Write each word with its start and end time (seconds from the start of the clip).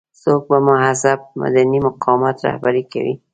څوک 0.21 0.41
به 0.49 0.57
مهذب 0.67 1.19
مدني 1.41 1.79
مقاومت 1.87 2.37
رهبري 2.47 2.83
کوي. 2.91 3.13